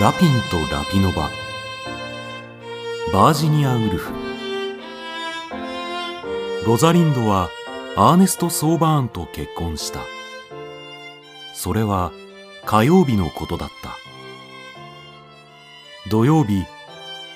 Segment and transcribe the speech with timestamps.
[0.00, 1.28] ラピンとラピノバ。
[3.12, 4.12] バージニア・ウルフ。
[6.64, 7.48] ロザリンドは
[7.96, 9.98] アーネスト・ソーバーンと結婚した。
[11.52, 12.12] それは
[12.64, 13.96] 火曜日のことだった。
[16.08, 16.64] 土曜日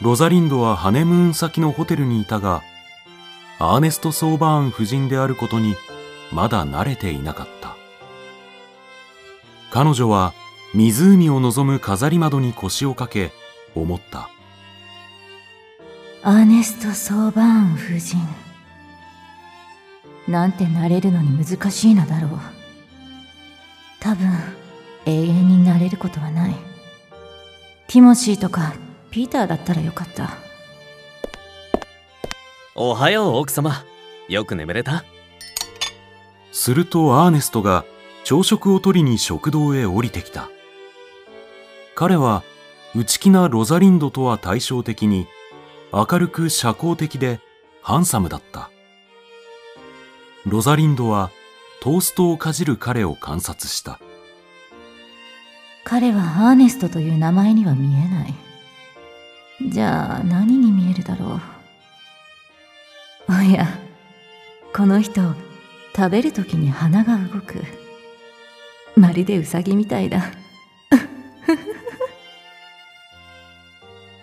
[0.01, 2.63] ロザリンドはハネムーン先のホテルにいたが
[3.59, 5.75] アーネスト・ソーバーン夫人であることに
[6.31, 7.75] まだ慣れていなかった。
[9.73, 10.33] 彼女は
[10.75, 13.33] 湖を望む飾り窓に腰をかけ
[13.75, 14.31] 思った。
[16.23, 18.19] アーネスト・ソーバーン夫人。
[20.29, 22.31] なんてなれるのに難しいのだろう。
[24.01, 24.31] 多分
[25.05, 26.55] 永遠になれることはない。
[27.89, 28.75] ティモシーとか
[29.11, 30.31] ピーターだったらよかった。
[32.75, 33.85] おはよう奥様。
[34.29, 35.05] よく眠れた？
[36.53, 37.85] するとアーネストが
[38.25, 40.49] 朝食を取りに食堂へ降りてきた
[42.03, 42.43] 彼は
[42.97, 45.29] 内気なロザリンドとは対照的に
[45.93, 47.39] 明るく社交的で
[47.81, 48.73] ハンサムだった。
[50.45, 51.31] ロザリンドは
[51.81, 54.01] トーストをかじる彼を観察した。
[55.85, 58.35] 彼はアーネストという名前には見えない。
[59.71, 61.41] じゃあ何に見えるだろ
[63.29, 63.33] う？
[63.33, 63.69] おや
[64.75, 65.21] この人
[65.95, 67.63] 食べる時に鼻が動く。
[68.97, 70.33] まるでウサギみたいだ。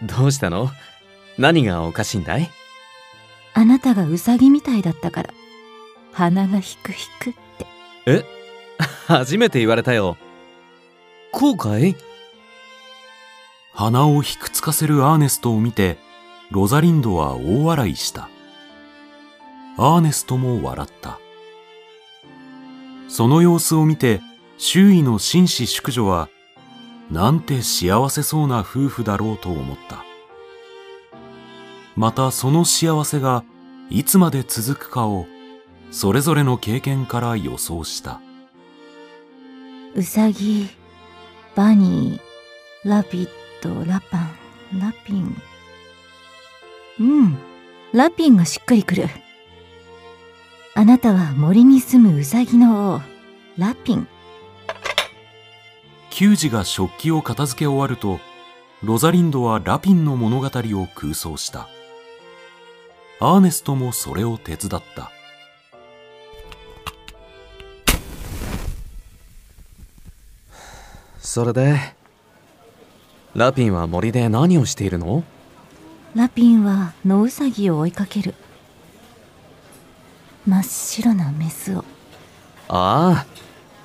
[0.04, 0.70] どうしたの？
[1.38, 2.50] 何がおかしいんだい？
[3.54, 5.34] あなたがウサギみたいだったから。
[6.14, 7.66] 鼻がヒクヒクって。
[8.06, 8.24] え？
[9.08, 10.18] 初めて言われたよ。
[11.32, 11.96] こうかい
[13.74, 15.98] 鼻をひくつかせるアーネストを見て
[16.50, 18.30] ロザリンドは大笑いした。
[19.78, 21.20] アーネストも笑った。
[23.08, 24.22] その様子を見て
[24.58, 26.30] 周囲の紳士淑女は
[27.10, 30.06] なんて幸せそうな夫婦だろうと思った。
[31.96, 33.44] またその幸せが
[33.90, 35.26] いつまで続くかを
[35.92, 38.22] それぞれの経験から予想した。
[39.96, 40.70] ウサギ
[41.56, 43.30] バニーラビッ
[43.62, 44.18] トラパ
[44.72, 45.36] ンラピン。
[47.00, 47.38] うん
[47.92, 49.08] ラピンがしっくりくる。
[50.76, 53.02] あなたは森に住むウサギの王
[53.58, 54.08] ラピン。
[56.20, 58.20] 球児が食器を片付け終わると
[58.84, 61.70] ロザリンドはラピンの物語を空想した。
[63.22, 65.12] アーネストもそれを手伝った。
[71.20, 71.80] それで
[73.34, 75.24] ラピンは森で何をしているの？
[76.16, 78.36] ラピンは野ウサギを追いかける。
[80.46, 81.86] 真っ白なメスを。
[82.68, 83.26] ああ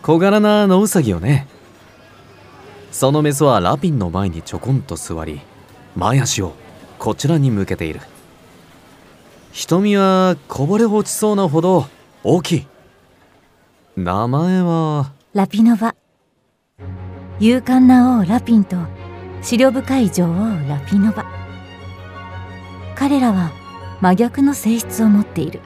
[0.03, 1.47] 小柄な野ウサギよね
[2.95, 5.41] そのメスはラピンの前にちょこんと座り
[5.97, 6.53] 前足を
[7.01, 8.01] こちらに向けている。
[9.51, 11.87] 瞳はこぼれ落ちそうなほど
[12.23, 12.67] 大きい。
[13.97, 15.11] 名前は？
[15.33, 15.97] ラピノバ。
[17.41, 18.87] 勇敢な王ラピンと思
[19.43, 21.27] 慮深い女王ラピノバ。
[22.95, 23.51] 彼らは
[24.01, 25.61] 真逆の性質を持っている。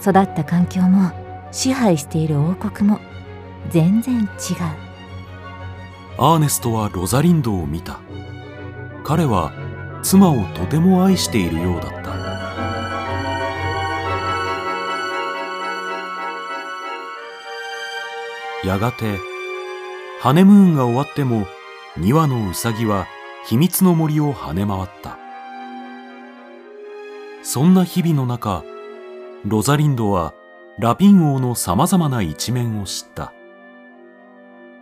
[0.00, 1.12] 育った環境も
[1.52, 2.98] 支配している王国も
[3.68, 4.26] 全然違う。
[6.16, 7.98] アーネストはロザリンドを見た。
[9.02, 9.52] 彼は
[10.02, 12.14] 妻をとても愛しているようだった。
[18.64, 19.18] やがて
[20.20, 21.46] ハネムーンが終わっても
[21.98, 23.06] 2羽のウサギは
[23.46, 25.18] 秘密の森を跳ね回った。
[27.42, 28.64] そんな日々の中
[29.44, 30.32] ロザリンドは
[30.78, 33.32] ラピン王のさまざまな一面を知った。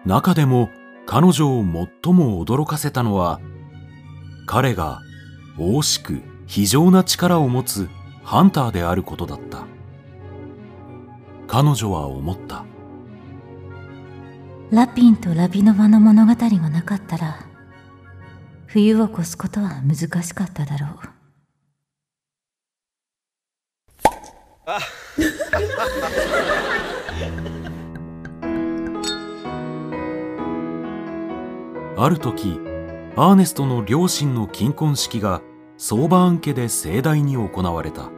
[0.04, 0.70] 中でも
[1.06, 3.40] 彼女を最も驚かせたのは
[4.46, 5.00] 彼が
[5.58, 7.88] 大しく非常な力を持つ
[8.22, 9.66] ハンターであることだった。
[11.46, 12.64] 彼女は思った。
[14.70, 17.46] ラピンとラビノバの物語がなかったら
[18.66, 20.90] 冬を越すことは難しかっただろう。
[24.64, 24.78] あ
[32.08, 32.60] る時
[33.16, 35.42] アーネストの両親の金婚式が
[35.76, 38.10] ソーバーン家で盛大に行われた。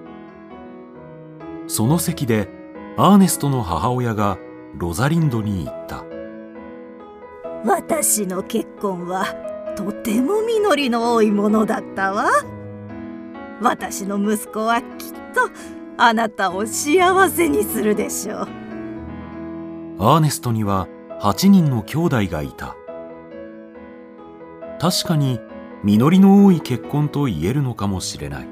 [1.66, 2.48] その席で
[2.96, 4.38] アーネストの母親が
[4.76, 6.04] ロザリンドに言った。
[7.64, 9.24] 私の結婚は
[9.76, 12.30] とても実りの多いものだったわ。
[13.60, 14.86] 私の息子はきっ
[15.34, 15.50] と
[15.96, 18.48] あなたを幸せにするでしょう。
[19.98, 20.88] アーネストには
[21.20, 22.76] 8人の兄弟がいた
[24.84, 25.40] 確かに
[25.82, 28.48] 実りの多い結婚と言えるのかもしれない。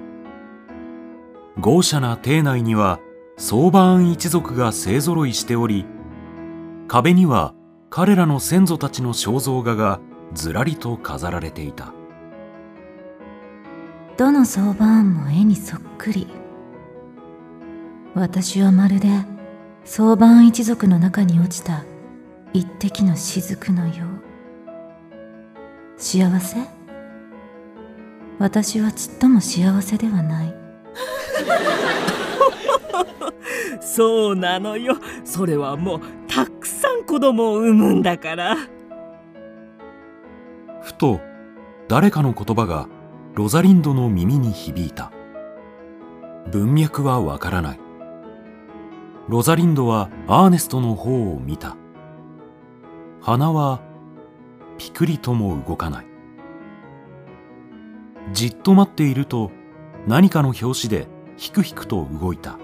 [1.60, 3.00] 豪奢な邸内には
[3.36, 5.84] 相場庵一族が勢ぞろいしており
[6.88, 7.52] 壁には
[7.90, 10.00] 彼らの先祖たちの肖像画が
[10.32, 11.92] ずらりと飾られていた。
[14.16, 16.28] どの相場案も絵にそっくり。
[18.14, 19.08] 私はまるで
[19.84, 21.84] 相場一族の中に落ちた
[22.54, 24.21] 一滴の雫のよう。
[26.02, 26.56] 幸せ？
[28.40, 30.54] 私はちっとも幸せではない。
[33.80, 34.96] そうなのよ。
[35.24, 38.56] それはもうたくさん子供を産むんだから。
[40.80, 41.20] ふと
[41.86, 42.88] 誰かの言葉が
[43.36, 45.12] ロザリンドの耳に響いた。
[46.50, 47.80] 文脈はわからない。
[49.28, 51.76] ロザリンドはアーネストの方を見た。
[53.20, 53.91] 鼻は
[54.82, 56.06] ピクリとも動かない。
[58.32, 59.52] じっと待っていると
[60.08, 61.06] 何かの拍子で
[61.36, 62.58] ひくひくと動いた。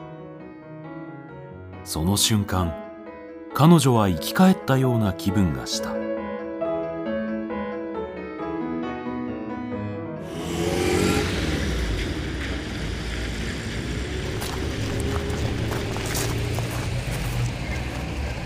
[1.85, 2.75] その瞬間
[3.55, 5.95] 彼女は生き返ったような気分がした。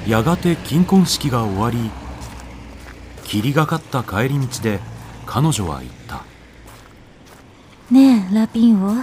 [0.07, 2.02] やがて金婚式が終わり
[3.33, 4.79] 霧がかった帰り道で
[5.25, 6.23] 彼女は言った。
[7.91, 8.95] ねえラピンオ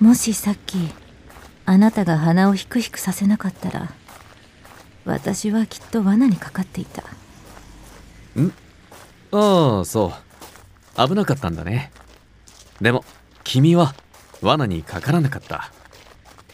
[0.00, 0.78] もしさっき
[1.66, 3.92] あなたが鼻をひくひくさせなかったら
[5.04, 7.02] 私はきっと罠にかかっていた。
[9.32, 10.14] ああそ
[10.96, 11.08] う。
[11.08, 11.92] 危なかったんだね。
[12.80, 13.04] でも
[13.44, 13.94] 君は
[14.40, 15.70] 罠にかからなかった。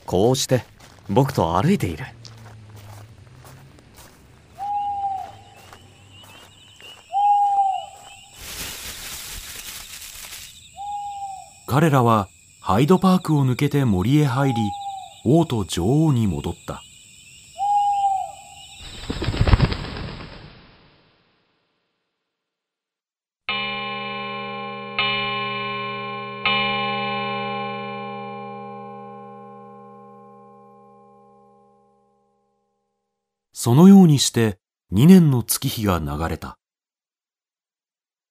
[0.06, 0.64] こうして
[1.08, 2.04] 僕と歩いている
[11.74, 12.28] 彼らは
[12.60, 14.54] ハイドパークを抜けて森へ入り
[15.24, 16.82] 王と女王に戻った。
[33.54, 34.58] そのようにして
[34.92, 36.58] 2年の月日が流れた。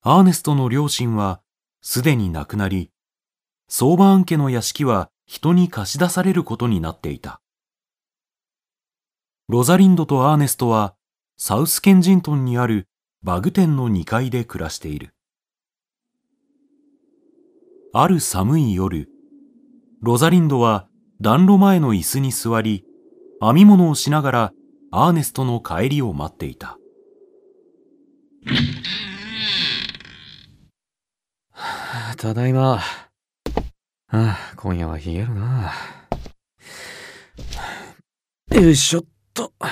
[0.04, 1.42] アーネストの両親は
[1.82, 2.92] すでに亡くなり
[3.74, 7.40] 相場案家の屋敷は人に貸し出されることになっていた。
[9.48, 10.94] ロザリンドとアーネストは
[11.38, 12.90] サウスケンジントンにある
[13.24, 15.16] バグ店の2階で暮らしている。
[17.94, 19.08] ある寒い夜、
[20.02, 20.90] ロザリンドは
[21.22, 22.84] 暖炉前の椅子に座り、
[23.40, 24.54] 編み物をしながら
[24.92, 26.78] アーネストの帰りを待っていた。
[32.18, 32.82] ただいま。
[34.14, 35.74] ああ、今夜は冷えるな。
[38.52, 39.04] よいしょっ
[39.34, 39.54] と。
[39.60, 39.68] あ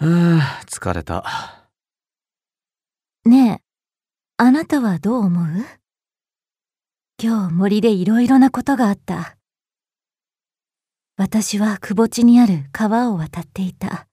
[0.00, 1.68] あ、疲れた。
[3.26, 3.64] ねえ
[4.38, 5.44] あなたはどう思う？
[7.22, 9.36] 今日森でいろいろなことがあった
[11.16, 14.08] 私は窪地にある川を渡っていた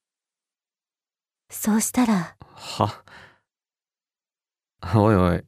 [1.50, 3.04] そうしたらは？
[4.94, 5.44] おいおい、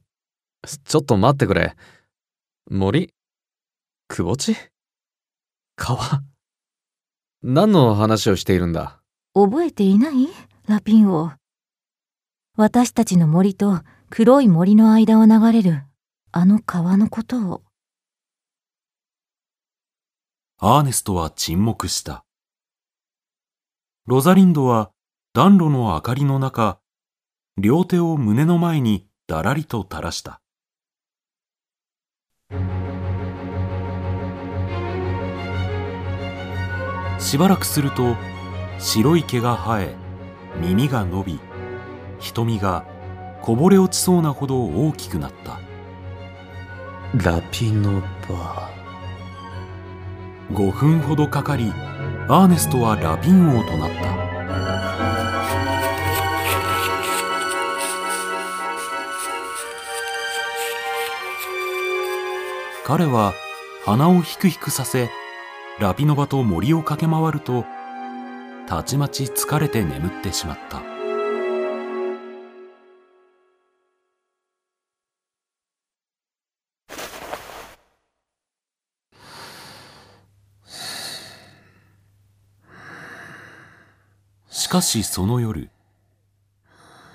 [0.84, 1.76] ちょっと待ってくれ。
[2.70, 3.12] 森？
[4.08, 4.56] くぼ地？
[5.76, 6.22] 川？
[7.42, 9.02] 何の話をしているんだ？
[9.34, 10.28] 覚えていない？
[10.66, 11.32] ラピンを。
[12.56, 15.82] 私たちの森と黒い森の間を流れる
[16.32, 17.62] あの川のことを。
[20.58, 22.24] アーネストは沈黙した。
[24.06, 24.90] ロザリンドは
[25.34, 26.78] 暖炉の明かりの中、
[27.58, 30.40] 両手を胸の前にだらりと垂らした。
[37.18, 38.16] しばらくすると
[38.78, 39.94] 白い毛が生え
[40.60, 41.40] 耳が伸び
[42.18, 42.84] 瞳が
[43.42, 45.60] こぼれ落ちそうなほど大きくなった。
[47.14, 48.70] ラピノバ。
[50.50, 51.70] 5分ほどかかり
[52.28, 53.96] アーネストはラピン王となった。
[62.84, 63.34] 彼は
[63.84, 65.10] 鼻をひくひくさせ
[65.80, 67.64] ラピノバと森を駆け回ると
[68.68, 70.82] たちまち疲れて眠ってしまった。
[84.48, 85.70] しかしその夜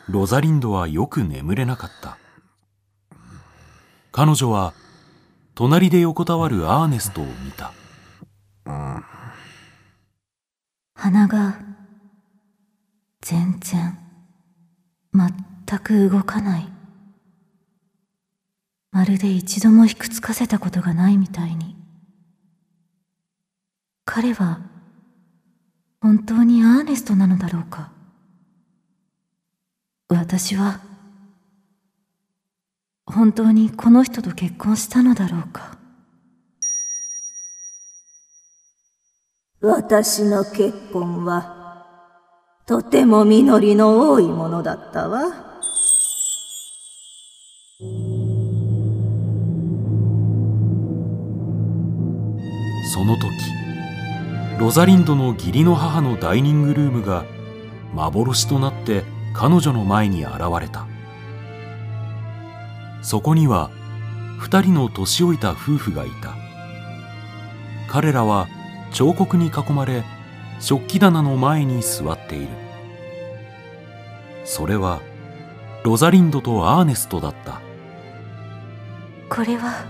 [0.09, 2.17] ロザリンドはよく眠れなかった。
[4.11, 4.73] 彼女は
[5.55, 7.71] 隣で横たわるアーネストを見た。
[11.01, 11.57] 鼻が
[13.21, 13.97] 全然
[15.13, 16.67] 全く動かない。
[18.91, 21.77] まるで一度もひくつかせたことがないみたいに。
[24.03, 24.59] 彼は
[26.01, 27.93] 本当にアーネストなのだろうか。
[30.09, 30.81] 私は
[33.05, 35.78] 本当にこの人と結婚したのだろうか。
[39.61, 41.85] 私の結婚は
[42.65, 45.23] とても実りの多いものだったわ。
[52.93, 53.27] その時
[54.59, 57.25] ロザリンドの義理の母のダイニングルームが
[57.93, 60.87] 幻となって彼女の前に現れた
[63.01, 63.71] そこには
[64.37, 66.35] 二人の年老いた夫婦がいた
[67.89, 68.47] 彼らは
[68.91, 70.03] 彫刻に囲まれ
[70.60, 72.48] 食器棚の前に座っている。
[74.43, 75.01] それは
[75.84, 77.62] ロザリンドとアーネストだった。
[79.29, 79.86] これは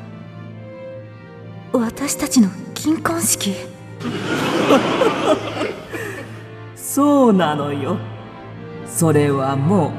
[1.72, 3.56] 私たちの金婚式。
[6.76, 7.98] そうなのよ。
[8.86, 9.92] それはもう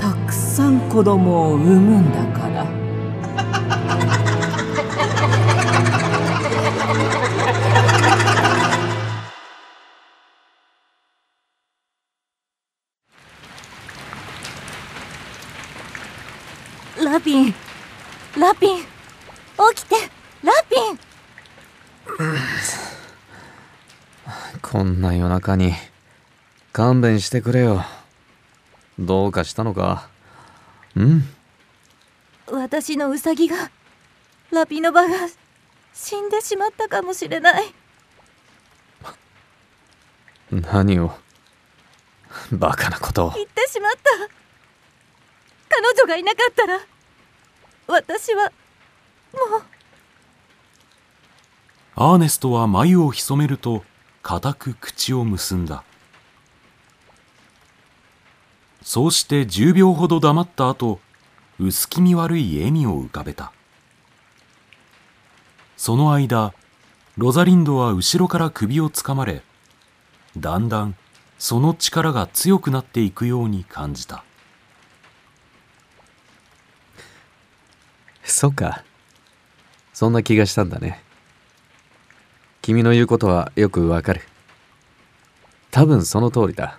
[0.00, 2.49] たくさん子供を産むんだから
[18.40, 18.78] ラピン。
[18.78, 18.84] 起
[19.74, 19.96] きて。
[20.42, 20.98] ラピン。
[24.62, 25.74] こんな夜中に
[26.72, 27.84] 勘弁してくれよ。
[28.98, 30.08] どうかしたのか？
[30.98, 31.20] ん？
[32.46, 33.70] 私のウサギが
[34.50, 35.28] ラピノバが
[35.92, 37.74] 死んでしまったかもしれない。
[40.50, 41.12] 何を？
[42.52, 43.32] バカなことを。
[43.34, 43.98] 言ってしまった。
[45.68, 46.80] 彼女がいなかったら
[47.90, 48.52] 私は
[49.32, 49.62] もう。
[51.96, 53.84] アーネストは眉を潜めると
[54.22, 55.84] 固く口を結んだ。
[58.82, 61.00] そうして10秒ほど黙った後
[61.58, 63.52] 薄気味悪い笑みを浮かべた。
[65.76, 66.54] その間
[67.16, 69.42] ロザリンドは後ろから首をつかまれ
[70.36, 70.94] だんだん
[71.38, 74.24] その力が強くなっていくように感じた。
[78.30, 78.84] そっか。
[79.92, 81.02] そんな気がしたんだね。
[82.62, 84.22] 君の言うことはよくわかる。
[85.70, 86.78] 多分その通りだ。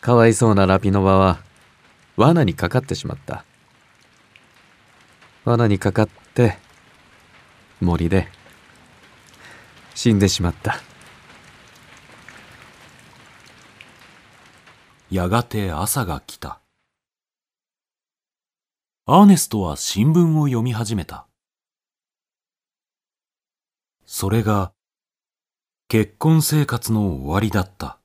[0.00, 1.40] かわいそうなラピノバは
[2.16, 3.44] 罠にかかってしまった。
[5.44, 6.58] 罠にかかって
[7.80, 8.28] 森で
[9.94, 10.80] 死んでしまった。
[15.10, 16.60] やがて朝が来た。
[19.10, 21.26] アーネストは新聞を読み始めた。
[24.04, 24.74] それが
[25.88, 28.00] 結婚生活の終わりだった。